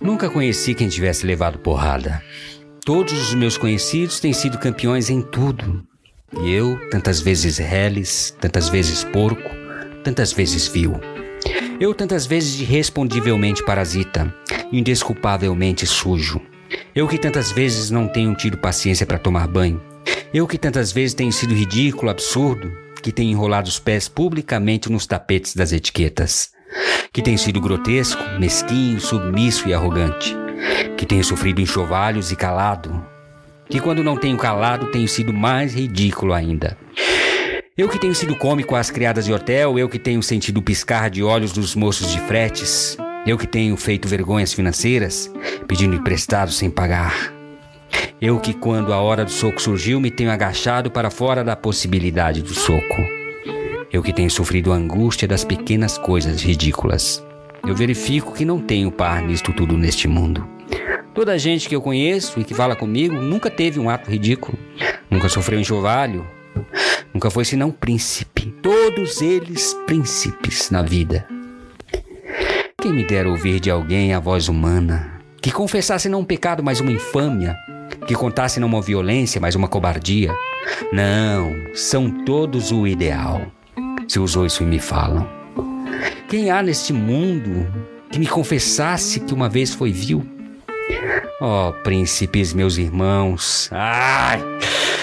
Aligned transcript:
Nunca 0.00 0.30
conheci 0.30 0.74
quem 0.74 0.88
tivesse 0.88 1.26
levado 1.26 1.58
porrada. 1.58 2.22
Todos 2.84 3.12
os 3.12 3.34
meus 3.34 3.58
conhecidos 3.58 4.20
têm 4.20 4.32
sido 4.32 4.56
campeões 4.56 5.10
em 5.10 5.20
tudo. 5.20 5.84
E 6.40 6.52
eu, 6.52 6.78
tantas 6.88 7.20
vezes 7.20 7.58
reles, 7.58 8.34
tantas 8.40 8.68
vezes 8.68 9.02
porco, 9.02 9.50
tantas 10.04 10.32
vezes 10.32 10.68
vil. 10.68 11.00
Eu, 11.80 11.92
tantas 11.94 12.26
vezes 12.26 12.60
irrespondivelmente 12.60 13.64
parasita, 13.64 14.32
indesculpavelmente 14.72 15.84
sujo. 15.84 16.40
Eu 16.94 17.08
que 17.08 17.18
tantas 17.18 17.50
vezes 17.50 17.90
não 17.90 18.06
tenho 18.06 18.34
tido 18.34 18.56
paciência 18.56 19.04
para 19.04 19.18
tomar 19.18 19.48
banho. 19.48 19.82
Eu 20.32 20.46
que 20.46 20.58
tantas 20.58 20.92
vezes 20.92 21.14
tenho 21.14 21.32
sido 21.32 21.54
ridículo, 21.54 22.10
absurdo, 22.10 22.72
que 23.02 23.10
tenho 23.10 23.32
enrolado 23.32 23.68
os 23.68 23.80
pés 23.80 24.08
publicamente 24.08 24.92
nos 24.92 25.06
tapetes 25.06 25.56
das 25.56 25.72
etiquetas 25.72 26.56
que 27.12 27.22
tenho 27.22 27.38
sido 27.38 27.60
grotesco, 27.60 28.22
mesquinho, 28.38 29.00
submisso 29.00 29.68
e 29.68 29.74
arrogante, 29.74 30.36
que 30.96 31.06
tenho 31.06 31.24
sofrido 31.24 31.60
enxovalhos 31.60 32.30
e 32.32 32.36
calado, 32.36 33.04
que 33.68 33.80
quando 33.80 34.04
não 34.04 34.16
tenho 34.16 34.36
calado 34.36 34.90
tenho 34.90 35.08
sido 35.08 35.32
mais 35.32 35.74
ridículo 35.74 36.32
ainda. 36.32 36.76
Eu 37.76 37.88
que 37.88 37.98
tenho 37.98 38.14
sido 38.14 38.34
cômico 38.34 38.74
às 38.74 38.90
criadas 38.90 39.24
de 39.24 39.32
hotel, 39.32 39.78
eu 39.78 39.88
que 39.88 39.98
tenho 39.98 40.22
sentido 40.22 40.60
piscar 40.60 41.08
de 41.08 41.22
olhos 41.22 41.52
dos 41.52 41.74
moços 41.76 42.10
de 42.10 42.18
fretes, 42.20 42.96
eu 43.26 43.38
que 43.38 43.46
tenho 43.46 43.76
feito 43.76 44.08
vergonhas 44.08 44.52
financeiras, 44.52 45.30
pedindo 45.66 45.94
emprestado 45.94 46.50
sem 46.50 46.70
pagar. 46.70 47.32
Eu 48.20 48.40
que, 48.40 48.52
quando 48.52 48.92
a 48.92 49.00
hora 49.00 49.24
do 49.24 49.30
soco 49.30 49.62
surgiu, 49.62 50.00
me 50.00 50.10
tenho 50.10 50.30
agachado 50.30 50.90
para 50.90 51.10
fora 51.10 51.44
da 51.44 51.54
possibilidade 51.54 52.42
do 52.42 52.52
soco. 52.52 53.17
Eu 53.90 54.02
que 54.02 54.12
tenho 54.12 54.30
sofrido 54.30 54.70
a 54.70 54.76
angústia 54.76 55.26
das 55.26 55.44
pequenas 55.44 55.96
coisas 55.96 56.42
ridículas. 56.42 57.24
Eu 57.66 57.74
verifico 57.74 58.34
que 58.34 58.44
não 58.44 58.60
tenho 58.60 58.90
par 58.90 59.22
nisto 59.22 59.50
tudo 59.50 59.78
neste 59.78 60.06
mundo. 60.06 60.46
Toda 61.14 61.32
a 61.32 61.38
gente 61.38 61.68
que 61.68 61.74
eu 61.74 61.80
conheço 61.80 62.38
e 62.38 62.44
que 62.44 62.52
fala 62.52 62.76
comigo 62.76 63.14
nunca 63.14 63.50
teve 63.50 63.80
um 63.80 63.88
ato 63.88 64.10
ridículo, 64.10 64.58
nunca 65.10 65.28
sofreu 65.30 65.58
enxovalho, 65.58 66.26
nunca 67.14 67.30
foi 67.30 67.46
senão 67.46 67.70
príncipe. 67.70 68.54
Todos 68.62 69.22
eles 69.22 69.74
príncipes 69.86 70.70
na 70.70 70.82
vida. 70.82 71.26
Quem 72.82 72.92
me 72.92 73.04
dera 73.04 73.30
ouvir 73.30 73.58
de 73.58 73.70
alguém 73.70 74.12
a 74.12 74.20
voz 74.20 74.48
humana, 74.48 75.18
que 75.40 75.50
confessasse 75.50 76.10
não 76.10 76.20
um 76.20 76.24
pecado, 76.24 76.62
mas 76.62 76.78
uma 76.78 76.92
infâmia, 76.92 77.56
que 78.06 78.14
contasse 78.14 78.60
não 78.60 78.68
uma 78.68 78.82
violência, 78.82 79.40
mas 79.40 79.54
uma 79.54 79.66
cobardia. 79.66 80.32
Não, 80.92 81.54
são 81.74 82.10
todos 82.24 82.70
o 82.70 82.86
ideal 82.86 83.50
se 84.08 84.18
usou 84.18 84.46
isso 84.46 84.62
e 84.62 84.66
me 84.66 84.78
falam. 84.78 85.28
Quem 86.28 86.50
há 86.50 86.62
neste 86.62 86.92
mundo 86.92 87.66
que 88.10 88.18
me 88.18 88.26
confessasse 88.26 89.20
que 89.20 89.34
uma 89.34 89.48
vez 89.48 89.74
foi 89.74 89.92
vil? 89.92 90.26
Oh, 91.40 91.72
príncipes, 91.84 92.52
meus 92.52 92.78
irmãos, 92.78 93.68
ai, 93.70 94.42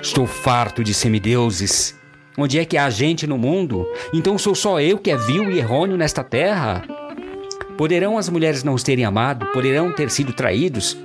estou 0.00 0.26
farto 0.26 0.84
de 0.84 0.94
semideuses. 0.94 1.98
Onde 2.38 2.58
é 2.58 2.64
que 2.64 2.76
há 2.76 2.88
gente 2.88 3.26
no 3.26 3.36
mundo? 3.36 3.86
Então 4.12 4.38
sou 4.38 4.54
só 4.54 4.80
eu 4.80 4.98
que 4.98 5.10
é 5.10 5.16
vil 5.16 5.50
e 5.50 5.58
errôneo 5.58 5.96
nesta 5.96 6.22
terra? 6.22 6.84
Poderão 7.76 8.16
as 8.16 8.28
mulheres 8.28 8.62
não 8.62 8.74
os 8.74 8.82
terem 8.82 9.04
amado, 9.04 9.46
poderão 9.46 9.90
ter 9.90 10.10
sido 10.10 10.32
traídos, 10.32 10.96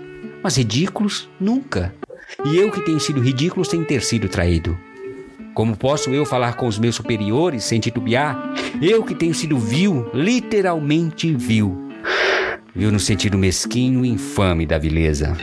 mas 0.44 0.58
ridículos 0.58 1.30
nunca. 1.40 1.94
E 2.46 2.58
eu 2.58 2.70
que 2.70 2.82
tenho 2.82 3.00
sido 3.00 3.22
ridículo 3.22 3.66
sem 3.66 3.84
ter 3.84 4.02
sido 4.02 4.28
traído. 4.28 4.78
Como 5.56 5.78
posso 5.78 6.14
eu 6.14 6.25
falar 6.25 6.58
com 6.58 6.67
os 6.67 6.78
meus 6.78 6.95
superiores 6.95 7.64
sem 7.64 7.80
titubear? 7.80 8.53
Eu 8.81 9.06
que 9.06 9.16
tenho 9.16 9.34
sido 9.34 9.58
vil, 9.58 10.06
literalmente 10.14 11.34
vil. 11.34 11.73
Vil 12.75 12.92
no 12.92 13.00
sentido 13.00 13.38
mesquinho 13.38 14.03
e 14.03 14.09
infame 14.09 14.66
da 14.66 14.78
vileza. 14.78 15.34